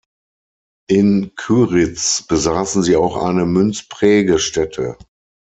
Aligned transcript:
In 0.89 1.33
Kyritz 1.35 2.23
besaßen 2.27 2.81
sie 2.81 2.95
auch 2.95 3.17
eine 3.17 3.45
Münzprägestätte. 3.45 4.97